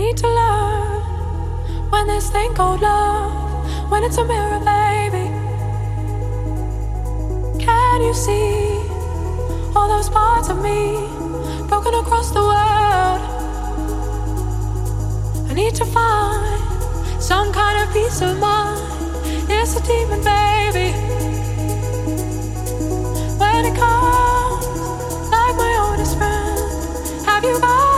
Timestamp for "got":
27.60-27.89